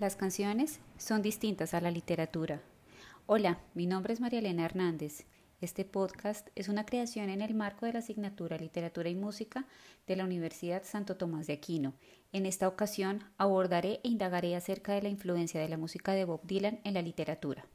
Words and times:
Las 0.00 0.16
canciones 0.16 0.80
son 0.96 1.20
distintas 1.20 1.74
a 1.74 1.80
la 1.82 1.90
literatura. 1.90 2.62
Hola, 3.26 3.60
mi 3.74 3.86
nombre 3.86 4.14
es 4.14 4.20
María 4.20 4.38
Elena 4.38 4.64
Hernández. 4.64 5.26
Este 5.60 5.84
podcast 5.84 6.48
es 6.54 6.70
una 6.70 6.86
creación 6.86 7.28
en 7.28 7.42
el 7.42 7.52
marco 7.52 7.84
de 7.84 7.92
la 7.92 7.98
asignatura 7.98 8.56
Literatura 8.56 9.10
y 9.10 9.14
Música 9.14 9.66
de 10.06 10.16
la 10.16 10.24
Universidad 10.24 10.84
Santo 10.84 11.18
Tomás 11.18 11.46
de 11.46 11.52
Aquino. 11.52 11.92
En 12.32 12.46
esta 12.46 12.66
ocasión 12.66 13.24
abordaré 13.36 14.00
e 14.02 14.08
indagaré 14.08 14.56
acerca 14.56 14.94
de 14.94 15.02
la 15.02 15.10
influencia 15.10 15.60
de 15.60 15.68
la 15.68 15.76
música 15.76 16.12
de 16.12 16.24
Bob 16.24 16.46
Dylan 16.46 16.80
en 16.84 16.94
la 16.94 17.02
literatura. 17.02 17.66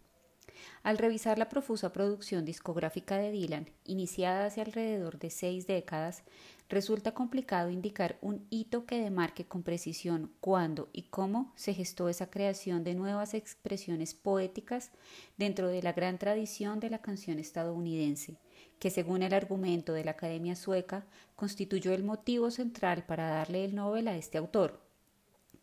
Al 0.84 0.98
revisar 0.98 1.38
la 1.40 1.50
profusa 1.50 1.92
producción 1.92 2.46
discográfica 2.46 3.18
de 3.18 3.32
Dylan, 3.32 3.70
iniciada 3.86 4.46
hace 4.46 4.62
alrededor 4.62 5.20
de 5.20 5.30
seis 5.30 5.68
décadas, 5.68 6.24
resulta 6.70 7.14
complicado 7.14 7.70
indicar 7.70 8.18
un 8.22 8.46
hito 8.50 8.86
que 8.86 9.02
demarque 9.02 9.46
con 9.46 9.64
precisión 9.64 10.32
cuándo 10.40 10.90
y 10.94 11.04
cómo 11.04 11.54
se 11.56 11.74
gestó 11.74 12.10
esa 12.10 12.30
creación 12.30 12.84
de 12.84 12.96
nuevas 12.96 13.34
expresiones 13.34 14.14
poéticas 14.14 14.92
dentro 15.38 15.68
de 15.68 15.84
la 15.84 15.94
gran 15.94 16.18
tradición 16.18 16.80
de 16.80 16.90
la 16.90 17.00
canción 17.00 17.40
estadounidense, 17.40 18.38
que 18.80 18.90
según 18.90 19.24
el 19.24 19.34
argumento 19.34 19.94
de 19.94 20.06
la 20.06 20.12
Academia 20.12 20.56
Sueca 20.56 21.06
constituyó 21.36 21.94
el 21.94 22.04
motivo 22.04 22.52
central 22.52 23.06
para 23.06 23.30
darle 23.30 23.66
el 23.66 23.76
Nobel 23.76 24.08
a 24.08 24.18
este 24.18 24.38
autor. 24.38 24.85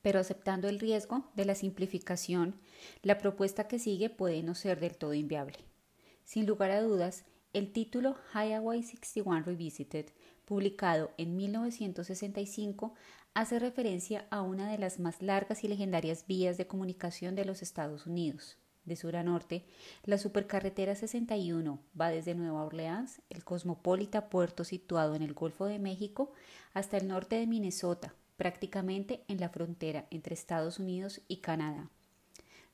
Pero 0.03 0.21
aceptando 0.21 0.69
el 0.69 0.81
riesgo 0.81 1.31
de 1.35 1.45
la 1.45 1.55
simplificación, 1.55 2.61
la 3.03 3.19
propuesta 3.19 3.69
que 3.69 3.79
sigue 3.79 4.11
puede 4.11 4.43
no 4.43 4.55
ser 4.55 4.81
del 4.81 4.97
todo 4.97 5.15
inviable. 5.15 5.59
Sin 6.25 6.47
lugar 6.47 6.71
a 6.71 6.83
dudas, 6.83 7.25
el 7.53 7.73
título 7.73 8.17
Highway 8.35 8.83
61 8.83 9.43
Revisited 9.45 10.07
publicado 10.45 11.13
en 11.17 11.37
1965, 11.37 12.95
hace 13.35 13.59
referencia 13.59 14.27
a 14.31 14.43
una 14.43 14.71
de 14.71 14.77
las 14.77 14.99
más 14.99 15.23
largas 15.23 15.65
y 15.65 15.69
legendarias 15.69 16.27
vías 16.27 16.59
de 16.59 16.67
comunicación 16.67 17.35
de 17.35 17.45
los 17.45 17.63
Estados 17.63 18.07
Unidos. 18.07 18.59
De 18.85 18.97
sur 18.97 19.17
a 19.17 19.23
norte, 19.23 19.65
la 20.05 20.19
supercarretera 20.19 20.95
61 20.95 21.81
va 21.99 22.11
desde 22.11 22.35
Nueva 22.35 22.65
Orleans, 22.65 23.23
el 23.31 23.45
cosmopolita 23.45 24.29
puerto 24.29 24.65
situado 24.65 25.15
en 25.15 25.23
el 25.23 25.35
Golfo 25.35 25.67
de 25.67 25.79
México, 25.79 26.33
hasta 26.75 26.97
el 26.99 27.07
norte 27.07 27.37
de 27.37 27.47
Minnesota, 27.47 28.15
prácticamente 28.37 29.25
en 29.29 29.41
la 29.41 29.49
frontera 29.49 30.07
entre 30.11 30.35
Estados 30.35 30.79
Unidos 30.79 31.21
y 31.29 31.39
Canadá. 31.39 31.91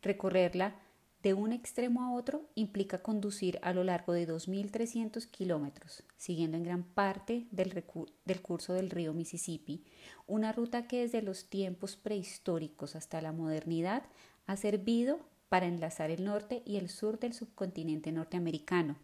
Recorrerla 0.03 0.77
de 1.23 1.35
un 1.35 1.53
extremo 1.53 2.03
a 2.03 2.13
otro 2.13 2.49
implica 2.55 3.03
conducir 3.03 3.59
a 3.63 3.73
lo 3.73 3.83
largo 3.83 4.13
de 4.13 4.29
2.300 4.29 5.29
kilómetros, 5.31 6.05
siguiendo 6.17 6.57
en 6.57 6.63
gran 6.63 6.85
parte 6.85 7.49
del, 7.51 7.85
del, 8.25 8.41
curso 8.43 8.73
del 8.73 8.91
río 8.91 9.13
Mississippi, 9.13 9.85
una 10.29 10.53
ruta 10.53 10.87
que 10.87 11.01
desde 11.01 11.23
los 11.23 11.49
tiempos 11.49 11.97
prehistóricos 11.97 12.95
hasta 12.95 13.21
la 13.21 13.33
modernidad 13.33 14.05
ha 14.47 14.57
servido 14.57 15.19
para 15.49 15.67
enlazar 15.67 16.11
el 16.11 16.25
norte 16.25 16.63
y 16.65 16.77
el 16.77 16.89
sur 16.89 17.19
del 17.19 17.33
subcontinente 17.33 18.13
norteamericano. 18.13 18.97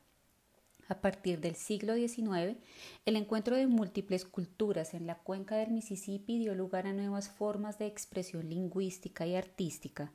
A 0.88 1.00
partir 1.00 1.40
del 1.40 1.54
siglo 1.54 1.94
XIX, 1.94 2.58
el 3.06 3.16
encuentro 3.16 3.56
de 3.56 3.66
múltiples 3.66 4.24
culturas 4.24 4.94
en 4.94 5.06
la 5.06 5.16
cuenca 5.16 5.56
del 5.56 5.70
Mississippi 5.70 6.38
dio 6.38 6.54
lugar 6.54 6.86
a 6.86 6.92
nuevas 6.92 7.28
formas 7.28 7.78
de 7.78 7.86
expresión 7.86 8.48
lingüística 8.48 9.26
y 9.26 9.34
artística, 9.34 10.12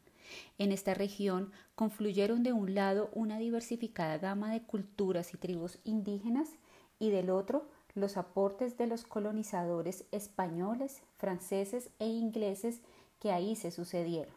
en 0.57 0.71
esta 0.71 0.93
región 0.93 1.51
confluyeron 1.75 2.43
de 2.43 2.53
un 2.53 2.75
lado 2.75 3.09
una 3.13 3.39
diversificada 3.39 4.17
gama 4.17 4.51
de 4.51 4.61
culturas 4.61 5.33
y 5.33 5.37
tribus 5.37 5.79
indígenas 5.83 6.49
y 6.99 7.09
del 7.09 7.29
otro 7.29 7.67
los 7.95 8.17
aportes 8.17 8.77
de 8.77 8.87
los 8.87 9.03
colonizadores 9.03 10.05
españoles, 10.11 11.01
franceses 11.17 11.89
e 11.99 12.07
ingleses 12.07 12.81
que 13.19 13.31
ahí 13.31 13.55
se 13.55 13.71
sucedieron. 13.71 14.33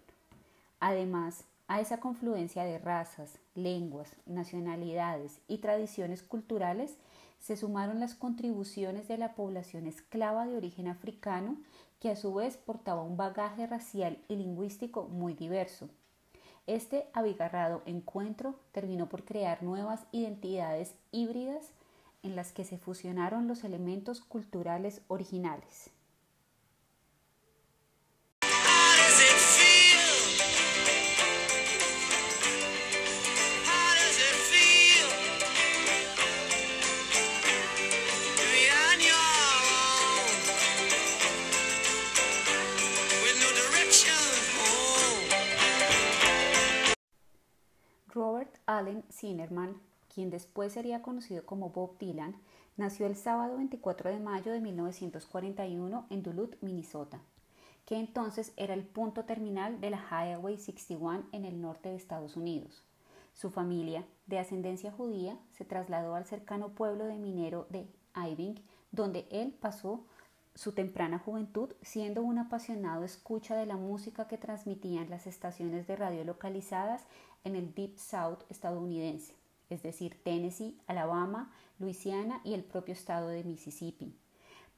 Además, 0.81 1.45
a 1.69 1.81
esa 1.81 2.01
confluencia 2.01 2.65
de 2.65 2.79
razas, 2.79 3.39
lenguas, 3.55 4.17
nacionalidades 4.27 5.41
y 5.49 5.59
tradiciones 5.59 6.23
culturales 6.23 6.97
se 7.39 7.57
sumaron 7.57 7.99
las 7.99 8.15
contribuciones 8.15 9.09
de 9.09 9.19
la 9.19 9.35
población 9.35 9.87
esclava 9.87 10.47
de 10.47 10.57
origen 10.57 10.87
africano 10.87 11.57
que 12.01 12.11
a 12.11 12.17
su 12.17 12.35
vez 12.35 12.57
portaba 12.57 13.03
un 13.03 13.17
bagaje 13.17 13.67
racial 13.67 14.19
y 14.29 14.37
lingüístico 14.37 15.05
muy 15.05 15.35
diverso. 15.35 15.89
Este 16.67 17.09
abigarrado 17.13 17.83
encuentro 17.87 18.55
terminó 18.71 19.09
por 19.09 19.25
crear 19.25 19.63
nuevas 19.63 20.07
identidades 20.13 20.95
híbridas 21.11 21.73
en 22.23 22.37
las 22.37 22.53
que 22.53 22.65
se 22.65 22.79
fusionaron 22.79 23.49
los 23.49 23.65
elementos 23.65 24.21
culturales 24.21 25.03
originales. 25.09 25.91
Allen 49.23 49.37
Zinnerman, 49.37 49.81
quien 50.13 50.31
después 50.31 50.73
sería 50.73 51.03
conocido 51.03 51.45
como 51.47 51.71
Bob 51.71 51.97
Dylan, 51.99 52.35
nació 52.77 53.07
el 53.07 53.17
sábado 53.17 53.57
24 53.57 54.11
de 54.11 54.19
mayo 54.19 54.53
de 54.53 54.61
1941 54.61 56.07
en 56.11 56.23
Duluth, 56.23 56.57
Minnesota, 56.61 57.21
que 57.87 57.97
entonces 57.97 58.53
era 58.57 58.75
el 58.75 58.83
punto 58.83 59.25
terminal 59.25 59.81
de 59.81 59.91
la 59.91 59.99
Highway 60.11 60.59
61 60.59 61.25
en 61.33 61.45
el 61.45 61.61
norte 61.61 61.89
de 61.89 61.97
Estados 61.97 62.37
Unidos. 62.37 62.83
Su 63.35 63.51
familia, 63.51 64.05
de 64.27 64.39
ascendencia 64.39 64.93
judía, 64.93 65.39
se 65.53 65.65
trasladó 65.65 66.15
al 66.15 66.27
cercano 66.27 66.71
pueblo 66.71 67.05
de 67.05 67.19
minero 67.19 67.67
de 67.71 67.87
Iving, 68.15 68.61
donde 68.91 69.27
él 69.31 69.55
pasó 69.59 70.05
su 70.55 70.73
temprana 70.73 71.19
juventud 71.19 71.71
siendo 71.81 72.23
un 72.23 72.39
apasionado 72.39 73.05
escucha 73.05 73.57
de 73.57 73.67
la 73.67 73.77
música 73.77 74.29
que 74.29 74.39
transmitían 74.39 75.09
las 75.09 75.27
estaciones 75.27 75.87
de 75.87 75.97
radio 75.97 76.25
localizadas 76.25 77.03
en 77.45 77.57
el 77.57 77.75
Deep 77.75 77.99
South 77.99 78.41
estadounidense, 78.51 79.35
es 79.71 79.83
decir, 79.83 80.23
Tennessee, 80.23 80.79
Alabama, 80.87 81.51
Luisiana 81.79 82.41
y 82.45 82.55
el 82.55 82.65
propio 82.65 82.93
estado 82.93 83.29
de 83.29 83.45
Mississippi. 83.45 84.15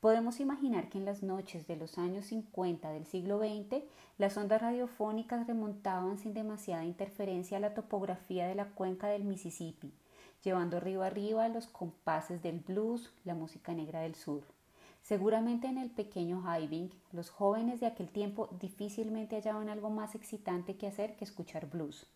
Podemos 0.00 0.38
imaginar 0.38 0.90
que 0.90 0.98
en 0.98 1.06
las 1.06 1.22
noches 1.22 1.66
de 1.66 1.76
los 1.76 1.98
años 1.98 2.26
50 2.26 2.90
del 2.90 3.06
siglo 3.06 3.38
XX, 3.38 3.82
las 4.18 4.36
ondas 4.36 4.60
radiofónicas 4.60 5.46
remontaban 5.46 6.18
sin 6.18 6.34
demasiada 6.34 6.84
interferencia 6.84 7.56
a 7.56 7.60
la 7.60 7.74
topografía 7.74 8.46
de 8.46 8.54
la 8.54 8.66
cuenca 8.66 9.08
del 9.08 9.24
Mississippi, 9.24 9.92
llevando 10.42 10.76
arriba 10.76 11.06
arriba 11.06 11.48
los 11.48 11.66
compases 11.66 12.42
del 12.42 12.60
blues, 12.60 13.12
la 13.24 13.34
música 13.34 13.72
negra 13.72 14.02
del 14.02 14.14
sur. 14.14 14.53
Seguramente 15.04 15.66
en 15.66 15.76
el 15.76 15.90
pequeño 15.90 16.42
Hiving, 16.42 16.90
los 17.12 17.28
jóvenes 17.28 17.78
de 17.78 17.86
aquel 17.86 18.08
tiempo 18.08 18.48
difícilmente 18.58 19.36
hallaban 19.36 19.68
algo 19.68 19.90
más 19.90 20.14
excitante 20.14 20.78
que 20.78 20.86
hacer 20.86 21.14
que 21.16 21.24
escuchar 21.24 21.68
blues. 21.68 22.06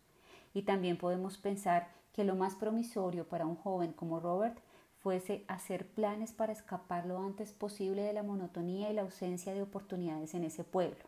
Y 0.55 0.63
también 0.63 0.97
podemos 0.97 1.37
pensar 1.37 1.89
que 2.15 2.25
lo 2.25 2.35
más 2.35 2.55
promisorio 2.55 3.29
para 3.29 3.45
un 3.45 3.57
joven 3.57 3.93
como 3.93 4.21
Robert 4.21 4.59
fuese 5.03 5.45
hacer 5.49 5.87
planes 5.87 6.33
para 6.33 6.55
escapar 6.55 7.05
lo 7.05 7.19
antes 7.19 7.53
posible 7.53 8.01
de 8.01 8.15
la 8.15 8.23
monotonía 8.23 8.91
y 8.91 8.95
la 8.95 9.03
ausencia 9.03 9.53
de 9.53 9.61
oportunidades 9.61 10.33
en 10.33 10.45
ese 10.45 10.65
pueblo. 10.65 11.05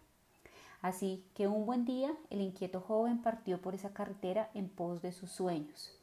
Así 0.82 1.24
que 1.34 1.48
un 1.48 1.64
buen 1.64 1.86
día 1.86 2.14
el 2.28 2.42
inquieto 2.42 2.82
joven 2.82 3.22
partió 3.22 3.58
por 3.58 3.74
esa 3.74 3.94
carretera 3.94 4.50
en 4.52 4.68
pos 4.68 5.00
de 5.00 5.12
sus 5.12 5.30
sueños. 5.30 5.98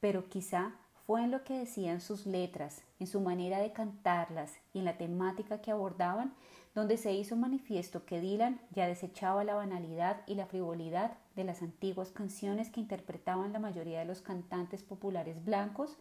Pero 0.00 0.30
quizá 0.30 0.76
fue 1.10 1.24
en 1.24 1.32
lo 1.32 1.42
que 1.42 1.58
decían 1.58 2.00
sus 2.00 2.24
letras, 2.24 2.84
en 3.00 3.08
su 3.08 3.20
manera 3.20 3.58
de 3.58 3.72
cantarlas 3.72 4.52
y 4.72 4.78
en 4.78 4.84
la 4.84 4.96
temática 4.96 5.60
que 5.60 5.72
abordaban, 5.72 6.34
donde 6.72 6.96
se 6.98 7.12
hizo 7.12 7.34
manifiesto 7.34 8.04
que 8.04 8.20
Dylan 8.20 8.60
ya 8.70 8.86
desechaba 8.86 9.42
la 9.42 9.56
banalidad 9.56 10.20
y 10.28 10.36
la 10.36 10.46
frivolidad 10.46 11.18
de 11.34 11.42
las 11.42 11.62
antiguas 11.62 12.12
canciones 12.12 12.70
que 12.70 12.78
interpretaban 12.78 13.52
la 13.52 13.58
mayoría 13.58 13.98
de 13.98 14.04
los 14.04 14.20
cantantes 14.20 14.84
populares 14.84 15.44
blancos 15.44 15.96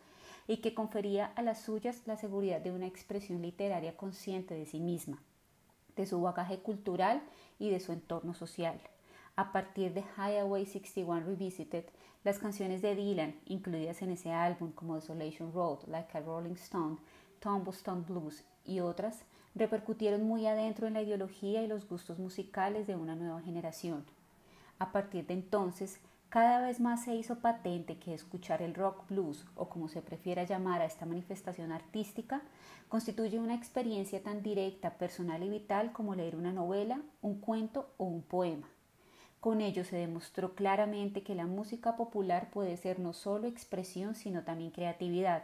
y 0.47 0.57
que 0.57 0.75
confería 0.75 1.25
a 1.35 1.41
las 1.41 1.59
suyas 1.59 2.03
la 2.05 2.15
seguridad 2.15 2.61
de 2.61 2.71
una 2.71 2.85
expresión 2.85 3.41
literaria 3.41 3.97
consciente 3.97 4.53
de 4.53 4.67
sí 4.67 4.79
misma, 4.79 5.23
de 5.95 6.05
su 6.05 6.21
bagaje 6.21 6.59
cultural 6.59 7.23
y 7.57 7.71
de 7.71 7.79
su 7.79 7.93
entorno 7.93 8.35
social. 8.35 8.79
A 9.39 9.53
partir 9.53 9.93
de 9.93 10.03
Highway 10.17 10.65
61 10.65 11.21
Revisited, 11.21 11.85
las 12.25 12.39
canciones 12.39 12.81
de 12.81 12.93
Dylan, 12.93 13.39
incluidas 13.45 14.01
en 14.01 14.09
ese 14.09 14.33
álbum 14.33 14.73
como 14.73 14.95
Desolation 14.95 15.53
Road, 15.53 15.87
Like 15.87 16.17
a 16.17 16.19
Rolling 16.19 16.55
Stone, 16.55 16.97
Stone 17.39 18.03
Blues 18.05 18.43
y 18.65 18.81
otras, 18.81 19.23
repercutieron 19.55 20.23
muy 20.23 20.45
adentro 20.45 20.87
en 20.87 20.95
la 20.95 21.03
ideología 21.03 21.63
y 21.63 21.69
los 21.69 21.87
gustos 21.87 22.19
musicales 22.19 22.85
de 22.85 22.97
una 22.97 23.15
nueva 23.15 23.41
generación. 23.41 24.03
A 24.77 24.91
partir 24.91 25.25
de 25.25 25.35
entonces, 25.35 26.01
Cada 26.27 26.61
vez 26.61 26.81
más 26.81 27.05
se 27.05 27.15
hizo 27.15 27.39
patente 27.39 27.97
que 27.97 28.13
escuchar 28.13 28.61
el 28.61 28.75
rock 28.75 29.07
blues, 29.09 29.47
o 29.55 29.67
como 29.69 29.87
se 29.87 30.01
prefiera 30.01 30.43
llamar 30.43 30.81
a 30.81 30.85
esta 30.85 31.07
manifestación 31.07 31.71
artística, 31.71 32.41
constituye 32.87 33.39
una 33.39 33.55
experiencia 33.55 34.21
tan 34.21 34.43
directa, 34.43 34.97
personal 34.97 35.41
y 35.41 35.49
vital 35.49 35.91
como 35.91 36.13
leer 36.13 36.35
una 36.35 36.51
novela, 36.53 37.01
un 37.21 37.39
cuento 37.39 37.93
o 37.97 38.03
un 38.03 38.21
poema. 38.21 38.67
Con 39.39 39.61
ello 39.61 39.83
se 39.83 39.95
demostró 39.95 40.55
claramente 40.55 41.23
que 41.23 41.35
la 41.35 41.45
música 41.45 41.95
popular 41.95 42.49
puede 42.51 42.75
ser 42.77 42.99
no 42.99 43.13
solo 43.13 43.47
expresión, 43.47 44.15
sino 44.15 44.43
también 44.43 44.71
creatividad. 44.71 45.43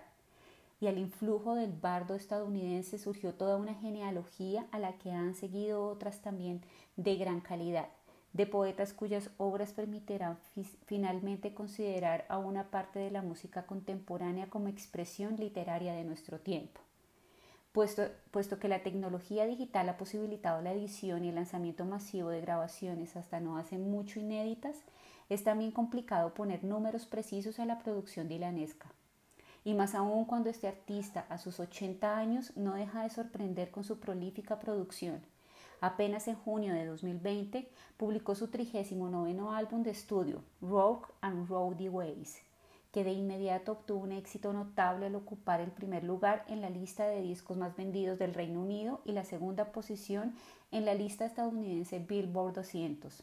Y 0.82 0.88
al 0.88 0.98
influjo 0.98 1.56
del 1.56 1.72
bardo 1.72 2.16
estadounidense 2.16 2.98
surgió 2.98 3.34
toda 3.34 3.56
una 3.56 3.74
genealogía 3.76 4.68
a 4.72 4.80
la 4.80 4.98
que 4.98 5.12
han 5.12 5.36
seguido 5.36 5.88
otras 5.88 6.22
también 6.22 6.62
de 6.98 7.16
gran 7.16 7.40
calidad 7.40 7.88
de 8.36 8.46
poetas 8.46 8.92
cuyas 8.92 9.30
obras 9.38 9.72
permitirán 9.72 10.38
finalmente 10.88 11.54
considerar 11.54 12.26
a 12.28 12.38
una 12.38 12.70
parte 12.70 13.00
de 13.00 13.10
la 13.10 13.22
música 13.22 13.66
contemporánea 13.66 14.50
como 14.50 14.68
expresión 14.68 15.38
literaria 15.38 15.94
de 15.94 16.04
nuestro 16.04 16.42
tiempo. 16.42 16.82
Puesto, 17.76 18.58
que 18.58 18.70
la 18.70 18.84
tecnología 18.84 19.46
digital 19.46 19.90
ha 19.90 19.98
posibilitado 19.98 20.62
la 20.62 20.72
edición 20.72 21.26
y 21.26 21.30
el 21.30 21.36
lanzamiento 21.36 21.84
masivo 21.84 22.30
de 22.30 22.40
grabaciones 22.40 23.18
hasta 23.18 23.42
no 23.42 23.58
hace 23.58 23.78
mucho 23.78 24.22
inéditas, 24.22 24.78
es 25.28 25.44
también 25.44 25.72
complicado 25.72 26.34
poner 26.34 26.64
números 26.64 27.06
precisos 27.06 27.60
a 27.60 27.66
la 27.66 27.80
producción 27.80 28.30
dilanesca. 28.30 28.90
Y 29.66 29.74
más 29.74 29.94
aún 29.94 30.24
cuando 30.24 30.50
este 30.50 30.70
artista 30.70 31.26
a 31.28 31.38
sus 31.38 31.60
80 31.60 32.18
años 32.18 32.56
no 32.56 32.76
deja 32.76 33.04
de 33.04 33.10
sorprender 33.10 33.72
con 33.72 33.84
su 33.84 34.00
prolífica 34.00 34.58
producción, 34.58 35.22
Apenas 35.82 36.30
en 36.30 36.36
junio 36.36 36.74
de 36.74 36.86
2020 36.86 37.70
publicó 37.98 38.34
su 38.34 38.48
39 38.48 39.36
álbum 39.54 39.84
de 39.84 39.92
estudio, 39.92 40.42
Rock 40.62 41.12
and 41.20 41.50
Roadie 41.50 41.90
Ways, 41.90 42.42
que 42.96 43.04
de 43.04 43.12
inmediato 43.12 43.74
obtuvo 43.74 44.04
un 44.06 44.14
éxito 44.14 44.54
notable 44.54 45.08
al 45.08 45.16
ocupar 45.16 45.60
el 45.60 45.70
primer 45.70 46.06
lugar 46.06 46.46
en 46.48 46.62
la 46.62 46.70
lista 46.70 47.06
de 47.06 47.22
discos 47.22 47.58
más 47.58 47.76
vendidos 47.76 48.18
del 48.18 48.34
Reino 48.34 48.62
Unido 48.62 49.02
y 49.04 49.12
la 49.12 49.26
segunda 49.26 49.74
posición 49.74 50.34
en 50.72 50.86
la 50.86 50.94
lista 50.94 51.26
estadounidense 51.26 52.00
Billboard 52.00 52.54
200. 52.54 53.22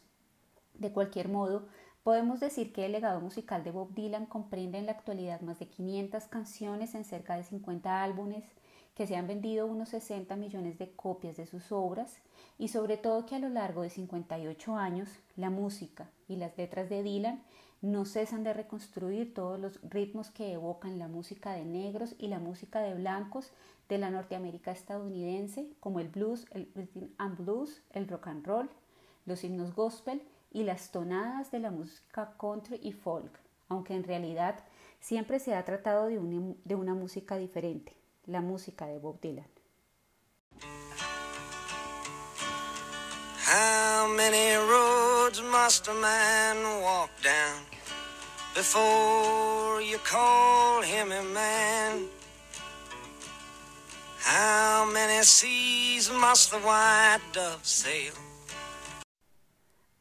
De 0.75 0.91
cualquier 0.91 1.27
modo, 1.27 1.65
podemos 2.03 2.39
decir 2.39 2.71
que 2.71 2.85
el 2.85 2.91
legado 2.91 3.19
musical 3.19 3.63
de 3.63 3.71
Bob 3.71 3.95
Dylan 3.95 4.27
comprende 4.27 4.77
en 4.77 4.85
la 4.85 4.91
actualidad 4.91 5.41
más 5.41 5.57
de 5.57 5.67
500 5.67 6.25
canciones 6.25 6.93
en 6.93 7.03
cerca 7.03 7.35
de 7.35 7.43
50 7.43 8.03
álbumes, 8.03 8.45
que 8.93 9.07
se 9.07 9.15
han 9.15 9.25
vendido 9.25 9.65
unos 9.65 9.89
60 9.89 10.35
millones 10.35 10.77
de 10.77 10.91
copias 10.91 11.35
de 11.35 11.47
sus 11.47 11.71
obras 11.71 12.19
y 12.59 12.67
sobre 12.67 12.97
todo 12.97 13.25
que 13.25 13.37
a 13.37 13.39
lo 13.39 13.49
largo 13.49 13.81
de 13.81 13.89
58 13.89 14.75
años 14.75 15.09
la 15.35 15.49
música 15.49 16.11
y 16.27 16.35
las 16.35 16.55
letras 16.59 16.89
de 16.89 17.01
Dylan 17.01 17.41
no 17.83 18.05
cesan 18.05 18.43
de 18.43 18.53
reconstruir 18.53 19.35
todos 19.35 19.59
los 19.59 19.79
ritmos 19.83 20.31
que 20.31 20.53
evocan 20.53 20.97
la 20.97 21.07
música 21.07 21.51
de 21.51 21.65
negros 21.65 22.15
y 22.17 22.29
la 22.29 22.39
música 22.39 22.79
de 22.79 22.95
blancos 22.95 23.51
de 23.89 23.99
la 23.99 24.09
Norteamérica 24.09 24.71
estadounidense, 24.71 25.67
como 25.79 25.99
el 25.99 26.07
blues, 26.07 26.47
el 26.51 26.71
rhythm 26.73 27.09
and 27.19 27.37
blues, 27.37 27.83
el 27.91 28.07
rock 28.07 28.27
and 28.27 28.47
roll, 28.47 28.69
los 29.27 29.43
himnos 29.43 29.75
gospel 29.75 30.23
y 30.51 30.63
las 30.63 30.91
tonadas 30.91 31.51
de 31.51 31.59
la 31.59 31.69
música 31.69 32.33
country 32.39 32.79
y 32.81 32.93
folk, 32.93 33.39
aunque 33.69 33.93
en 33.93 34.03
realidad 34.03 34.55
siempre 34.99 35.37
se 35.39 35.53
ha 35.53 35.63
tratado 35.63 36.07
de 36.07 36.17
de 36.63 36.75
una 36.75 36.95
música 36.95 37.37
diferente 37.37 37.93
la 38.25 38.41
música 38.41 38.85
de 38.87 38.99
Bob 38.99 39.19
Dylan. 39.19 39.62
How 44.03 44.09
many 44.09 44.53
roads 44.57 45.41
must 45.41 45.87
a 45.87 45.93
man 45.93 46.57
walk 46.81 47.09
down 47.23 47.63
before 48.53 49.81
you 49.81 49.97
call 49.99 50.81
him 50.81 51.13
a 51.13 51.23
man? 51.23 52.09
How 54.19 54.83
many 54.91 55.23
seas 55.23 56.11
must 56.11 56.51
the 56.51 56.57
white 56.57 57.21
dove 57.31 57.63
sail? 57.63 58.11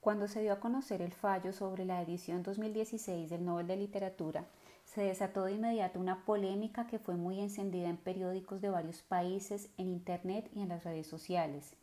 Cuando 0.00 0.26
se 0.26 0.43
dio 0.43 0.52
a 0.52 0.58
conocer 0.58 1.00
el 1.00 1.12
fallo 1.12 1.52
sobre 1.52 1.84
la 1.84 2.02
edición 2.02 2.43
2016 2.43 3.31
del 3.31 3.44
Nobel 3.44 3.69
de 3.69 3.76
Literatura, 3.76 4.46
se 4.84 5.02
desató 5.02 5.44
de 5.44 5.52
inmediato 5.52 6.00
una 6.00 6.25
polémica 6.25 6.88
que 6.88 6.98
fue 6.98 7.14
muy 7.14 7.38
encendida 7.38 7.88
en 7.88 7.98
periódicos 7.98 8.60
de 8.60 8.69
varios 8.69 9.00
países, 9.02 9.69
en 9.78 9.88
Internet 9.88 10.50
y 10.56 10.62
en 10.62 10.70
las 10.70 10.82
redes 10.82 11.06
sociales. 11.06 11.76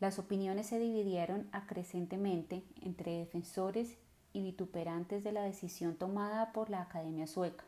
Las 0.00 0.18
opiniones 0.18 0.66
se 0.66 0.78
dividieron 0.78 1.46
acrecentemente 1.52 2.64
entre 2.80 3.18
defensores 3.18 3.98
y 4.32 4.42
vituperantes 4.42 5.22
de 5.22 5.32
la 5.32 5.42
decisión 5.42 5.94
tomada 5.94 6.52
por 6.52 6.70
la 6.70 6.80
Academia 6.80 7.26
Sueca. 7.26 7.64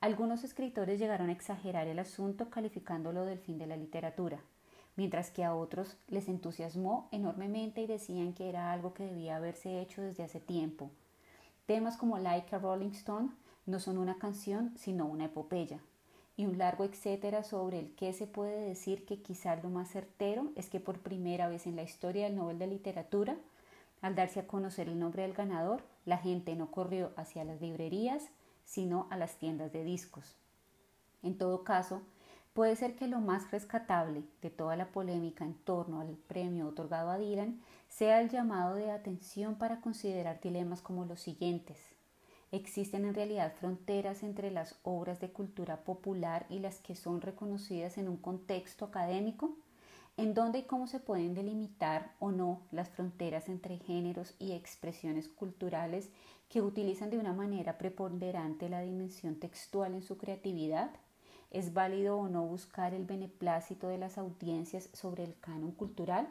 Algunos 0.00 0.44
escritores 0.44 1.00
llegaron 1.00 1.30
a 1.30 1.32
exagerar 1.32 1.88
el 1.88 1.98
asunto 1.98 2.48
calificándolo 2.48 3.24
del 3.24 3.40
fin 3.40 3.58
de 3.58 3.66
la 3.66 3.76
literatura, 3.76 4.38
mientras 4.94 5.32
que 5.32 5.42
a 5.42 5.56
otros 5.56 5.96
les 6.06 6.28
entusiasmó 6.28 7.08
enormemente 7.10 7.82
y 7.82 7.88
decían 7.88 8.34
que 8.34 8.48
era 8.48 8.72
algo 8.72 8.94
que 8.94 9.06
debía 9.06 9.36
haberse 9.36 9.80
hecho 9.80 10.00
desde 10.00 10.22
hace 10.22 10.38
tiempo. 10.38 10.92
Temas 11.66 11.96
como 11.96 12.18
Like 12.18 12.54
a 12.54 12.60
Rolling 12.60 12.92
Stone 12.92 13.30
no 13.66 13.80
son 13.80 13.98
una 13.98 14.18
canción, 14.18 14.72
sino 14.76 15.06
una 15.06 15.24
epopeya. 15.24 15.80
Y 16.38 16.46
un 16.46 16.56
largo 16.56 16.84
etcétera 16.84 17.42
sobre 17.42 17.80
el 17.80 17.96
que 17.96 18.12
se 18.12 18.28
puede 18.28 18.60
decir 18.60 19.04
que 19.04 19.20
quizá 19.20 19.56
lo 19.56 19.70
más 19.70 19.90
certero 19.90 20.52
es 20.54 20.70
que 20.70 20.78
por 20.78 21.00
primera 21.00 21.48
vez 21.48 21.66
en 21.66 21.74
la 21.74 21.82
historia 21.82 22.26
del 22.26 22.36
Nobel 22.36 22.60
de 22.60 22.68
Literatura, 22.68 23.36
al 24.02 24.14
darse 24.14 24.38
a 24.38 24.46
conocer 24.46 24.88
el 24.88 25.00
nombre 25.00 25.24
del 25.24 25.32
ganador, 25.32 25.82
la 26.06 26.16
gente 26.16 26.54
no 26.54 26.70
corrió 26.70 27.10
hacia 27.16 27.42
las 27.42 27.60
librerías, 27.60 28.22
sino 28.64 29.08
a 29.10 29.16
las 29.16 29.34
tiendas 29.34 29.72
de 29.72 29.82
discos. 29.82 30.36
En 31.24 31.36
todo 31.36 31.64
caso, 31.64 32.02
puede 32.54 32.76
ser 32.76 32.94
que 32.94 33.08
lo 33.08 33.18
más 33.18 33.50
rescatable 33.50 34.22
de 34.40 34.50
toda 34.50 34.76
la 34.76 34.92
polémica 34.92 35.44
en 35.44 35.54
torno 35.54 36.00
al 36.00 36.14
premio 36.28 36.68
otorgado 36.68 37.10
a 37.10 37.18
Dylan 37.18 37.60
sea 37.88 38.20
el 38.20 38.30
llamado 38.30 38.76
de 38.76 38.92
atención 38.92 39.56
para 39.56 39.80
considerar 39.80 40.40
dilemas 40.40 40.82
como 40.82 41.04
los 41.04 41.18
siguientes. 41.18 41.97
Existen 42.50 43.04
en 43.04 43.14
realidad 43.14 43.52
fronteras 43.60 44.22
entre 44.22 44.50
las 44.50 44.74
obras 44.82 45.20
de 45.20 45.30
cultura 45.30 45.84
popular 45.84 46.46
y 46.48 46.60
las 46.60 46.78
que 46.78 46.94
son 46.94 47.20
reconocidas 47.20 47.98
en 47.98 48.08
un 48.08 48.16
contexto 48.16 48.86
académico, 48.86 49.54
en 50.16 50.32
dónde 50.32 50.60
y 50.60 50.62
cómo 50.62 50.86
se 50.86 50.98
pueden 50.98 51.34
delimitar 51.34 52.14
o 52.20 52.32
no 52.32 52.62
las 52.72 52.88
fronteras 52.88 53.50
entre 53.50 53.76
géneros 53.76 54.34
y 54.38 54.52
expresiones 54.52 55.28
culturales 55.28 56.08
que 56.48 56.62
utilizan 56.62 57.10
de 57.10 57.18
una 57.18 57.34
manera 57.34 57.76
preponderante 57.76 58.70
la 58.70 58.80
dimensión 58.80 59.34
textual 59.34 59.92
en 59.92 60.02
su 60.02 60.16
creatividad. 60.16 60.90
¿Es 61.50 61.74
válido 61.74 62.16
o 62.16 62.28
no 62.28 62.46
buscar 62.46 62.94
el 62.94 63.04
beneplácito 63.04 63.88
de 63.88 63.98
las 63.98 64.16
audiencias 64.16 64.88
sobre 64.94 65.24
el 65.24 65.38
canon 65.38 65.72
cultural? 65.72 66.26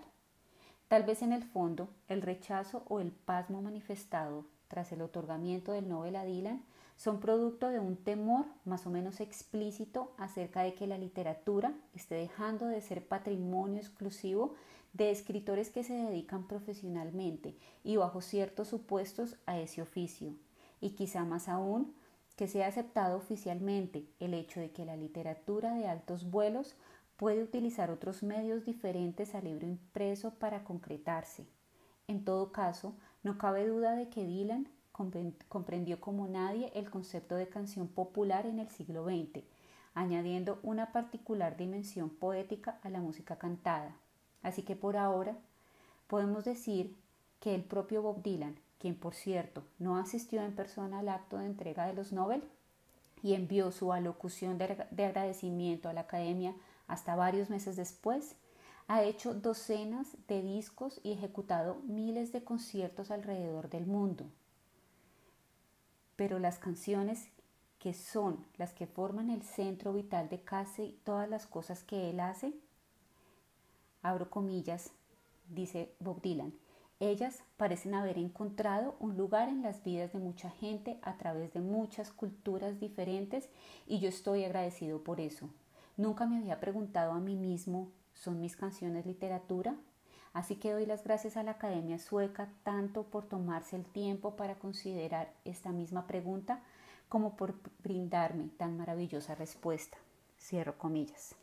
Tal 0.88 1.04
vez 1.04 1.22
en 1.22 1.32
el 1.32 1.44
fondo 1.44 1.90
el 2.08 2.24
rechazo 2.24 2.84
o 2.88 3.00
el 3.02 3.12
pasmo 3.12 3.62
manifestado 3.62 4.46
tras 4.68 4.92
el 4.92 5.02
otorgamiento 5.02 5.72
del 5.72 5.88
Nobel 5.88 6.16
a 6.16 6.26
Dylan 6.26 6.64
son 6.96 7.20
producto 7.20 7.70
de 7.70 7.80
un 7.80 7.96
temor 7.96 8.46
más 8.66 8.88
o 8.88 8.90
menos 8.90 9.20
explícito 9.20 10.12
acerca 10.18 10.64
de 10.64 10.74
que 10.74 10.88
la 10.88 10.98
literatura 10.98 11.74
esté 11.94 12.16
dejando 12.16 12.66
de 12.66 12.82
ser 12.82 13.08
patrimonio 13.08 13.80
exclusivo 13.80 14.56
de 14.94 15.12
escritores 15.12 15.70
que 15.70 15.84
se 15.84 15.94
dedican 15.94 16.48
profesionalmente 16.48 17.56
y 17.84 17.98
bajo 17.98 18.22
ciertos 18.22 18.70
supuestos 18.70 19.38
a 19.46 19.60
ese 19.60 19.82
oficio, 19.82 20.34
y 20.82 20.92
quizá 20.92 21.24
más 21.24 21.48
aún 21.48 21.94
que 22.36 22.48
sea 22.48 22.68
aceptado 22.68 23.18
oficialmente 23.18 24.08
el 24.20 24.34
hecho 24.34 24.60
de 24.60 24.72
que 24.72 24.86
la 24.86 24.96
literatura 24.96 25.74
de 25.74 25.88
altos 25.88 26.30
vuelos 26.30 26.76
puede 27.16 27.44
utilizar 27.44 27.90
otros 27.90 28.24
medios 28.24 28.66
diferentes 28.66 29.34
al 29.36 29.46
libro 29.46 29.68
impreso 29.68 30.36
para 30.36 30.64
concretarse. 30.64 31.48
En 32.08 32.24
todo 32.24 32.52
caso, 32.52 32.96
no 33.28 33.38
cabe 33.38 33.68
duda 33.68 33.96
de 33.98 34.08
que 34.08 34.26
Dylan 34.26 34.70
comprendió 35.50 36.00
como 36.00 36.30
nadie 36.30 36.72
el 36.74 36.90
concepto 36.90 37.36
de 37.36 37.50
canción 37.50 37.90
popular 37.90 38.46
en 38.46 38.60
el 38.60 38.70
siglo 38.70 39.04
XX, 39.04 39.44
añadiendo 39.94 40.60
una 40.64 40.94
particular 40.94 41.58
dimensión 41.58 42.10
poética 42.10 42.80
a 42.84 42.90
la 42.90 43.02
música 43.02 43.36
cantada. 43.36 43.98
Así 44.44 44.64
que 44.64 44.78
por 44.78 44.96
ahora 44.96 45.36
podemos 46.08 46.46
decir 46.46 46.96
que 47.42 47.54
el 47.54 47.66
propio 47.66 48.02
Bob 48.02 48.24
Dylan, 48.24 48.56
quien 48.80 48.96
por 48.96 49.14
cierto 49.14 49.62
no 49.78 49.98
asistió 49.98 50.42
en 50.42 50.56
persona 50.56 51.00
al 51.00 51.10
acto 51.10 51.38
de 51.38 51.48
entrega 51.48 51.86
de 51.86 51.94
los 51.94 52.14
Nobel 52.14 52.42
y 53.22 53.34
envió 53.34 53.74
su 53.74 53.92
alocución 53.92 54.58
de 54.58 55.04
agradecimiento 55.06 55.90
a 55.90 55.94
la 55.94 56.02
Academia 56.02 56.56
hasta 56.88 57.18
varios 57.18 57.50
meses 57.50 57.76
después, 57.76 58.38
ha 58.88 59.04
hecho 59.04 59.34
docenas 59.34 60.08
de 60.28 60.42
discos 60.42 61.00
y 61.04 61.12
ejecutado 61.12 61.82
miles 61.86 62.32
de 62.32 62.44
conciertos 62.44 63.12
alrededor 63.12 63.70
del 63.70 63.86
mundo. 63.86 64.26
Pero 66.16 66.40
las 66.40 66.58
canciones 66.58 67.30
que 67.80 67.94
son 67.94 68.46
las 68.58 68.74
que 68.74 68.88
forman 68.88 69.30
el 69.30 69.44
centro 69.44 69.94
vital 69.94 70.30
de 70.30 70.42
casi 70.42 71.00
todas 71.04 71.30
las 71.30 71.46
cosas 71.46 71.84
que 71.84 72.10
él 72.10 72.20
hace, 72.20 72.54
abro 74.02 74.30
comillas, 74.30 74.92
dice 75.50 75.94
Bob 76.00 76.22
Dylan, 76.22 76.54
Ellas 77.00 77.44
parecen 77.58 77.94
haber 77.94 78.18
encontrado 78.18 78.96
un 79.00 79.18
lugar 79.18 79.50
en 79.50 79.62
las 79.62 79.84
vidas 79.84 80.14
de 80.14 80.20
mucha 80.20 80.50
gente 80.50 80.98
a 81.04 81.18
través 81.18 81.54
de 81.54 81.60
muchas 81.60 82.12
culturas 82.12 82.80
diferentes 82.80 83.50
y 83.86 84.00
yo 84.00 84.10
estoy 84.10 84.46
agradecido 84.46 85.04
por 85.04 85.20
eso. 85.20 85.48
Nunca 85.96 86.26
me 86.26 86.38
había 86.38 86.60
preguntado 86.60 87.12
a 87.12 87.20
mí 87.20 87.36
mismo, 87.36 87.92
¿son 88.18 88.40
mis 88.40 88.56
canciones 88.56 89.06
literatura? 89.06 89.76
Así 90.34 90.56
que 90.58 90.72
doy 90.72 90.86
las 90.86 91.04
gracias 91.04 91.38
a 91.38 91.44
la 91.44 91.52
Academia 91.52 91.98
Sueca 91.98 92.50
tanto 92.64 93.04
por 93.04 93.26
tomarse 93.26 93.76
el 93.76 93.86
tiempo 93.86 94.36
para 94.36 94.60
considerar 94.60 95.34
esta 95.46 95.72
misma 95.72 96.06
pregunta 96.06 96.62
como 97.10 97.36
por 97.36 97.56
brindarme 97.82 98.50
tan 98.58 98.78
maravillosa 98.78 99.36
respuesta. 99.36 99.98
Cierro 100.38 100.78
comillas. 100.78 101.36